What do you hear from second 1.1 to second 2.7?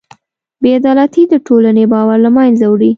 د ټولنې باور له منځه